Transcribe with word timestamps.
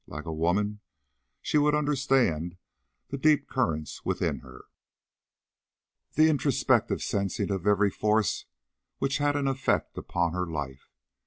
Like 0.07 0.25
a 0.25 0.33
woman 0.33 0.79
she 1.43 1.59
would 1.59 1.75
understand 1.75 2.57
the 3.09 3.19
deep 3.19 3.47
currents 3.47 4.03
within 4.03 4.39
her, 4.39 4.65
the 6.13 6.27
introspective 6.27 7.03
sensing 7.03 7.51
of 7.51 7.67
every 7.67 7.91
force 7.91 8.45
which 8.97 9.19
had 9.19 9.35
an 9.35 9.47
effect 9.47 9.99
upon 9.99 10.33
her 10.33 10.47
life. 10.47 10.89